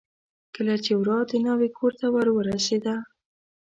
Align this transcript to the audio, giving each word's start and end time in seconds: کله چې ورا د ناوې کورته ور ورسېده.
کله 0.55 0.75
چې 0.83 0.91
ورا 0.99 1.19
د 1.29 1.31
ناوې 1.45 1.69
کورته 1.77 2.05
ور 2.13 2.27
ورسېده. 2.33 2.95